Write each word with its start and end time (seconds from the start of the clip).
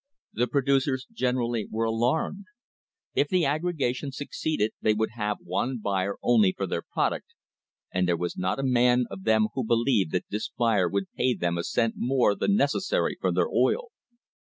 The 0.33 0.47
producers 0.47 1.05
generally 1.11 1.67
were 1.69 1.85
alarmed. 1.85 2.45
If 3.13 3.27
the 3.27 3.45
aggregation 3.45 4.11
succeeded 4.11 4.71
they 4.81 4.95
would 4.95 5.11
have 5.11 5.37
one 5.43 5.77
buyer 5.77 6.15
only 6.23 6.55
for 6.57 6.65
their 6.65 6.81
product, 6.81 7.35
and 7.93 8.07
there 8.07 8.17
was 8.17 8.35
not 8.35 8.57
a 8.57 8.63
man 8.65 9.05
of 9.11 9.25
them 9.25 9.49
who 9.53 9.63
believed 9.63 10.11
that 10.13 10.25
this 10.31 10.49
buyer 10.57 10.89
would 10.89 11.03
ever 11.03 11.17
pay 11.17 11.35
them 11.35 11.55
a 11.55 11.61
v 11.61 11.65
cent 11.65 11.93
more 11.97 12.33
than, 12.33 12.55
necessary 12.55 13.15
for 13.21 13.31
their 13.31 13.47
oil. 13.49 13.89